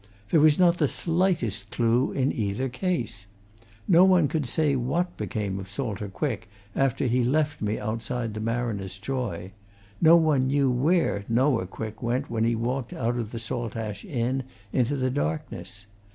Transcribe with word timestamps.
There 0.31 0.39
was 0.39 0.57
not 0.57 0.79
the 0.79 0.87
slightest 0.87 1.69
clue 1.69 2.11
in 2.11 2.31
either 2.31 2.69
case. 2.69 3.27
No 3.87 4.03
one 4.03 4.27
could 4.27 4.47
say 4.47 4.75
what 4.75 5.15
became 5.15 5.59
of 5.59 5.69
Salter 5.69 6.07
Quick 6.09 6.49
after 6.75 7.05
he 7.05 7.23
left 7.23 7.61
me 7.61 7.77
outside 7.77 8.33
the 8.33 8.39
Mariner's 8.39 8.97
Joy; 8.97 9.51
no 10.01 10.15
one 10.15 10.47
knew 10.47 10.71
where 10.71 11.23
Noah 11.29 11.67
Quick 11.67 12.01
went 12.01 12.31
when 12.31 12.45
he 12.45 12.55
walked 12.55 12.93
out 12.93 13.17
of 13.17 13.29
the 13.29 13.37
Saltash 13.37 14.03
inn 14.03 14.41
into 14.73 14.95
the 14.95 15.11
darkness. 15.11 15.85